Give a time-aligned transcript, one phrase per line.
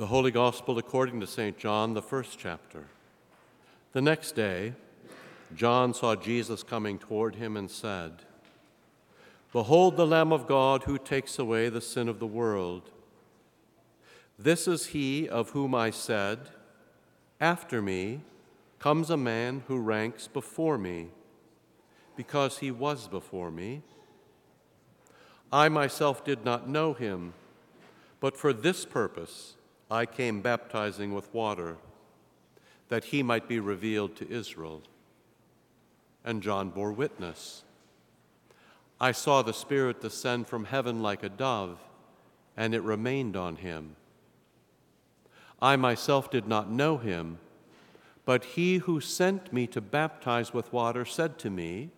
[0.00, 1.58] The Holy Gospel according to St.
[1.58, 2.86] John, the first chapter.
[3.92, 4.72] The next day,
[5.54, 8.22] John saw Jesus coming toward him and said,
[9.52, 12.88] Behold the Lamb of God who takes away the sin of the world.
[14.38, 16.48] This is he of whom I said,
[17.38, 18.22] After me
[18.78, 21.08] comes a man who ranks before me,
[22.16, 23.82] because he was before me.
[25.52, 27.34] I myself did not know him,
[28.18, 29.56] but for this purpose
[29.90, 31.76] I came baptizing with water,
[32.88, 34.82] that he might be revealed to Israel.
[36.24, 37.64] And John bore witness.
[39.00, 41.78] I saw the Spirit descend from heaven like a dove,
[42.56, 43.96] and it remained on him.
[45.60, 47.38] I myself did not know him,
[48.24, 51.90] but he who sent me to baptize with water said to me,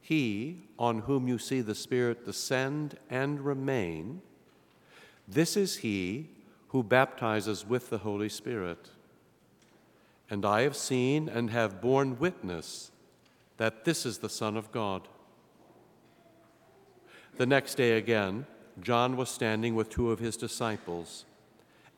[0.00, 4.20] He on whom you see the Spirit descend and remain,
[5.26, 6.28] this is he
[6.68, 8.90] who baptizes with the Holy Spirit.
[10.28, 12.90] And I have seen and have borne witness
[13.56, 15.08] that this is the Son of God.
[17.36, 18.46] The next day again,
[18.80, 21.24] John was standing with two of his disciples,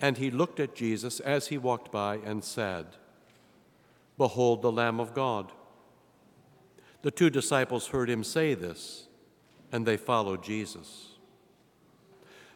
[0.00, 2.86] and he looked at Jesus as he walked by and said,
[4.16, 5.52] Behold the Lamb of God.
[7.02, 9.06] The two disciples heard him say this,
[9.70, 11.17] and they followed Jesus.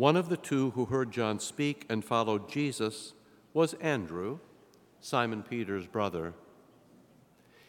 [0.00, 3.12] One of the two who heard John speak and followed Jesus
[3.52, 4.38] was Andrew,
[4.98, 6.32] Simon Peter's brother.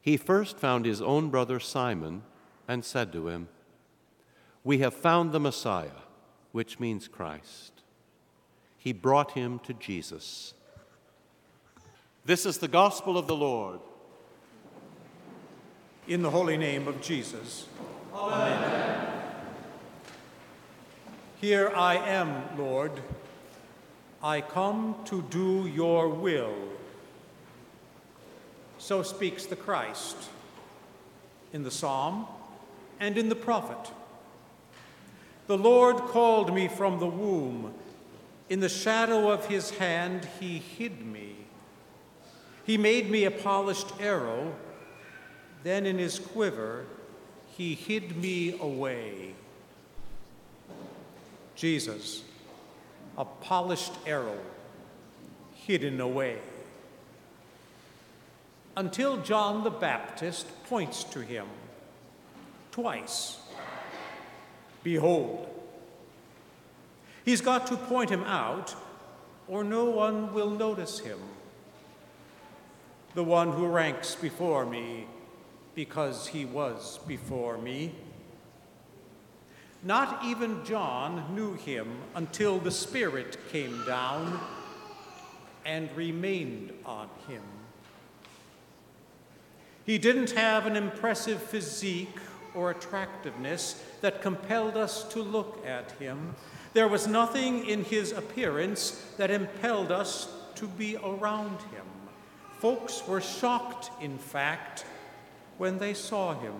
[0.00, 2.22] He first found his own brother Simon
[2.68, 3.48] and said to him,
[4.62, 6.04] We have found the Messiah,
[6.52, 7.82] which means Christ.
[8.78, 10.54] He brought him to Jesus.
[12.24, 13.80] This is the gospel of the Lord.
[16.06, 17.66] In the holy name of Jesus.
[18.14, 18.62] Amen.
[18.62, 19.11] Amen.
[21.42, 22.92] Here I am, Lord.
[24.22, 26.54] I come to do your will.
[28.78, 30.16] So speaks the Christ
[31.52, 32.28] in the psalm
[33.00, 33.92] and in the prophet.
[35.48, 37.74] The Lord called me from the womb.
[38.48, 41.34] In the shadow of his hand, he hid me.
[42.64, 44.54] He made me a polished arrow.
[45.64, 46.84] Then in his quiver,
[47.56, 49.34] he hid me away.
[51.54, 52.22] Jesus,
[53.16, 54.38] a polished arrow
[55.54, 56.38] hidden away.
[58.76, 61.46] Until John the Baptist points to him
[62.70, 63.38] twice.
[64.82, 65.48] Behold.
[67.24, 68.74] He's got to point him out,
[69.46, 71.18] or no one will notice him.
[73.14, 75.06] The one who ranks before me
[75.74, 77.92] because he was before me.
[79.82, 84.38] Not even John knew him until the Spirit came down
[85.64, 87.42] and remained on him.
[89.84, 92.16] He didn't have an impressive physique
[92.54, 96.36] or attractiveness that compelled us to look at him.
[96.74, 101.86] There was nothing in his appearance that impelled us to be around him.
[102.58, 104.84] Folks were shocked, in fact,
[105.58, 106.54] when they saw him.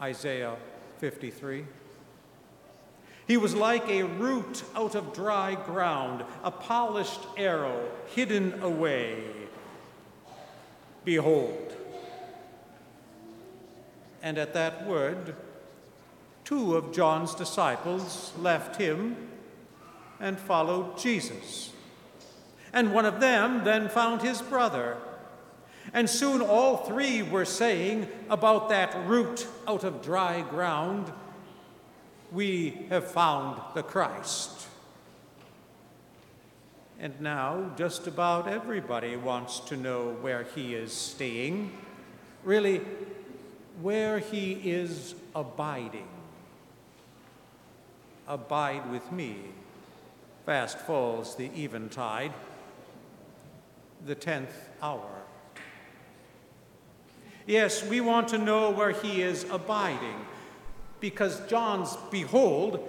[0.00, 0.56] Isaiah
[1.00, 1.64] 53.
[3.26, 9.24] He was like a root out of dry ground, a polished arrow hidden away.
[11.04, 11.74] Behold.
[14.22, 15.34] And at that word,
[16.44, 19.16] two of John's disciples left him
[20.20, 21.72] and followed Jesus.
[22.74, 24.98] And one of them then found his brother
[25.92, 31.12] and soon all three were saying about that root out of dry ground,
[32.32, 34.68] We have found the Christ.
[37.00, 41.72] And now just about everybody wants to know where he is staying,
[42.44, 42.82] really,
[43.80, 46.08] where he is abiding.
[48.28, 49.36] Abide with me.
[50.44, 52.32] Fast falls the eventide,
[54.04, 55.19] the tenth hour.
[57.46, 60.26] Yes, we want to know where he is abiding,
[61.00, 62.86] because John's behold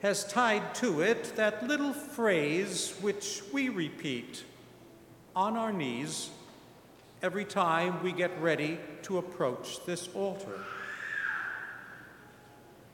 [0.00, 4.42] has tied to it that little phrase which we repeat
[5.36, 6.30] on our knees
[7.22, 10.58] every time we get ready to approach this altar.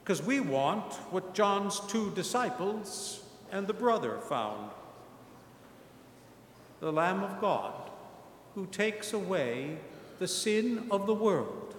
[0.04, 4.70] Because we want what John's two disciples and the brother found
[6.80, 7.90] the Lamb of God
[8.54, 9.78] who takes away
[10.18, 11.74] the sin of the world.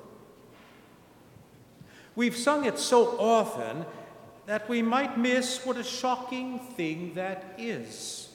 [2.15, 3.85] We've sung it so often
[4.45, 8.29] that we might miss what a shocking thing that is.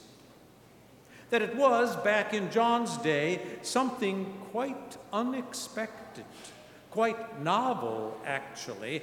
[1.29, 6.25] That it was, back in John's day, something quite unexpected,
[6.89, 9.01] quite novel, actually,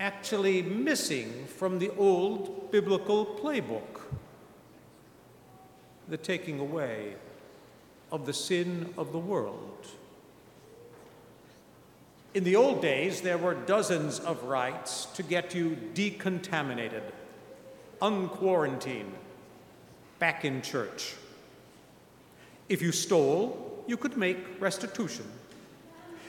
[0.00, 4.00] actually missing from the old biblical playbook
[6.08, 7.14] the taking away
[8.10, 9.86] of the sin of the world.
[12.34, 17.02] In the old days, there were dozens of rites to get you decontaminated,
[18.02, 19.12] unquarantined,
[20.18, 21.14] back in church.
[22.68, 25.26] If you stole, you could make restitution.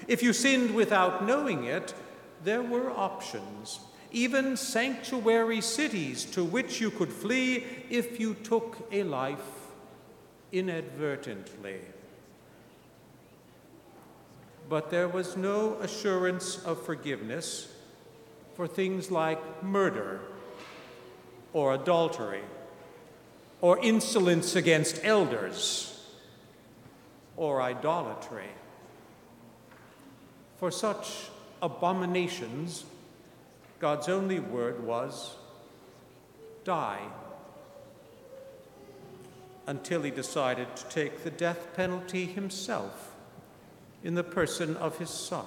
[0.07, 1.96] If you sinned without knowing it,
[2.44, 3.80] there were options,
[4.12, 9.40] even sanctuary cities to which you could flee if you took a life
[10.52, 11.80] inadvertently.
[14.68, 17.72] But there was no assurance of forgiveness
[18.56, 20.22] for things like murder
[21.54, 22.42] or adultery
[23.62, 25.92] or insolence against elders
[27.38, 28.50] or idolatry.
[30.58, 31.30] For such
[31.62, 32.86] abominations,
[33.80, 35.36] God's only word was
[36.64, 37.02] die
[39.68, 43.15] until he decided to take the death penalty himself
[44.06, 45.46] in the person of his Son.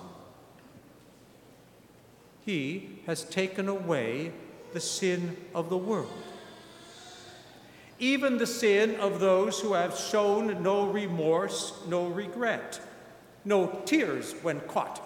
[2.44, 4.32] He has taken away
[4.74, 6.12] the sin of the world,
[8.00, 12.80] even the sin of those who have shown no remorse, no regret,
[13.44, 15.00] no tears when caught,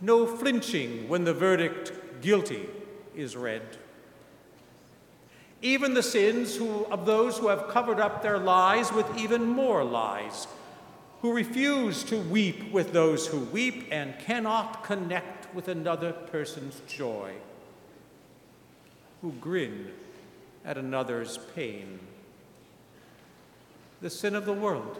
[0.00, 2.68] no flinching when the verdict guilty
[3.14, 3.62] is read.
[5.62, 9.84] Even the sins who, of those who have covered up their lies with even more
[9.84, 10.48] lies
[11.22, 17.32] who refuse to weep with those who weep and cannot connect with another person's joy,
[19.20, 19.92] who grin
[20.64, 21.98] at another's pain.
[24.00, 24.98] The sin of the world,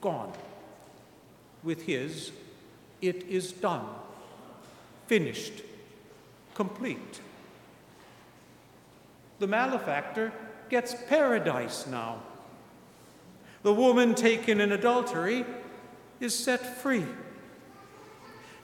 [0.00, 0.32] gone.
[1.62, 2.32] With his,
[3.02, 3.84] it is done,
[5.06, 5.62] finished,
[6.54, 7.20] complete.
[9.40, 10.32] The malefactor
[10.70, 12.20] gets paradise now
[13.62, 15.44] the woman taken in adultery
[16.20, 17.06] is set free.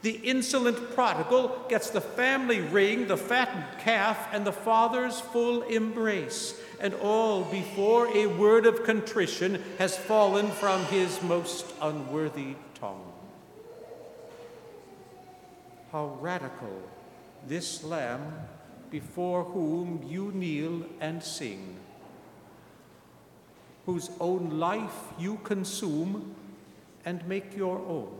[0.03, 6.55] The insolent prodigal gets the family ring, the fattened calf, and the father's full embrace,
[6.81, 13.13] and all before a word of contrition has fallen from his most unworthy tongue.
[15.91, 16.83] How radical
[17.49, 18.33] this Lamb
[18.91, 21.77] before whom you kneel and sing
[23.87, 26.35] whose own life you consume
[27.05, 28.13] and make your own.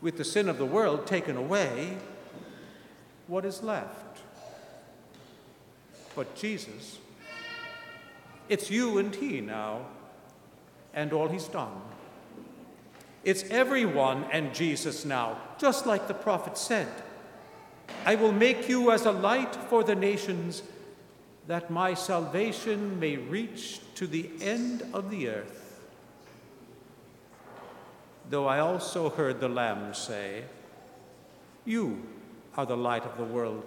[0.00, 1.98] With the sin of the world taken away,
[3.26, 4.20] what is left?
[6.16, 6.98] But Jesus.
[8.48, 9.86] It's you and He now,
[10.94, 11.82] and all He's done.
[13.22, 16.88] It's everyone and Jesus now, just like the prophet said.
[18.06, 20.62] I will make you as a light for the nations
[21.50, 25.80] that my salvation may reach to the end of the earth.
[28.28, 30.44] Though I also heard the Lamb say,
[31.64, 32.04] You
[32.56, 33.64] are the light of the world,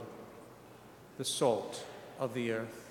[1.18, 1.84] the salt
[2.22, 2.90] of the earth.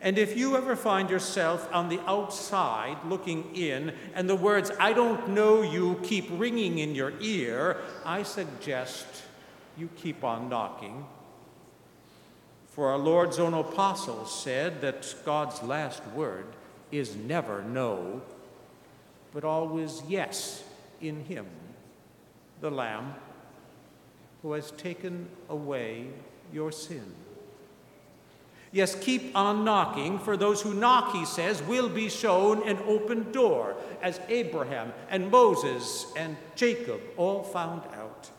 [0.00, 4.92] And if you ever find yourself on the outside looking in, and the words, I
[4.92, 9.06] don't know you, keep ringing in your ear, I suggest
[9.76, 11.04] you keep on knocking
[12.70, 16.46] for our Lord's own apostle said that God's last word
[16.90, 18.22] is never no,
[19.32, 20.62] but always yes
[21.00, 21.46] in Him,
[22.60, 23.14] the Lamb
[24.42, 26.06] who has taken away
[26.52, 27.04] your sin.
[28.72, 33.32] Yes, keep on knocking, for those who knock, he says, will be shown an open
[33.32, 38.30] door, as Abraham and Moses and Jacob all found out.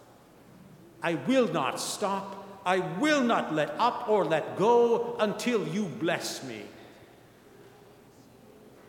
[1.04, 6.44] I will not stop I will not let up or let go until you bless
[6.44, 6.62] me.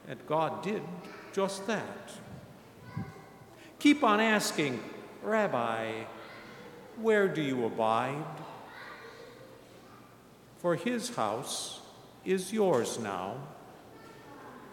[0.09, 0.83] And God did
[1.33, 2.13] just that.
[3.79, 4.81] Keep on asking,
[5.23, 6.05] Rabbi,
[6.97, 8.25] Where do you abide?
[10.59, 11.81] For his house
[12.25, 13.37] is yours now,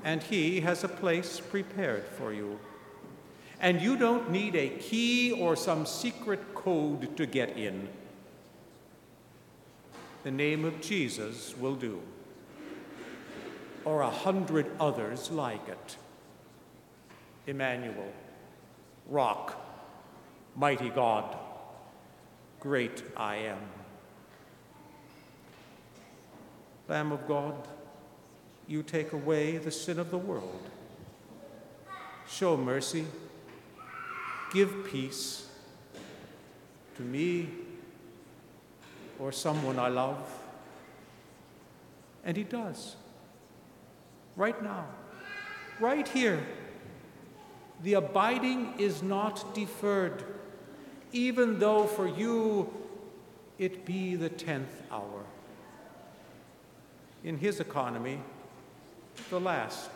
[0.03, 2.59] and he has a place prepared for you.
[3.59, 7.89] And you don't need a key or some secret code to get in.
[10.23, 12.01] The name of Jesus will do,
[13.85, 15.97] or a hundred others like it.
[17.47, 18.11] Emmanuel,
[19.07, 19.57] Rock,
[20.55, 21.37] Mighty God,
[22.59, 23.59] Great I am.
[26.89, 27.55] Lamb of God,
[28.67, 30.69] you take away the sin of the world.
[32.27, 33.05] Show mercy,
[34.51, 35.47] give peace
[36.97, 37.49] to me
[39.19, 40.17] or someone I love.
[42.23, 42.95] And He does.
[44.35, 44.85] Right now,
[45.79, 46.41] right here.
[47.81, 50.23] The abiding is not deferred,
[51.13, 52.71] even though for you
[53.57, 55.23] it be the tenth hour.
[57.23, 58.19] In his economy,
[59.29, 59.89] the last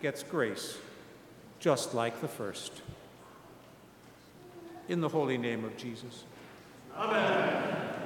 [0.00, 0.78] gets grace,
[1.58, 2.72] just like the first.
[4.88, 6.24] In the holy name of Jesus.
[6.96, 7.97] Amen.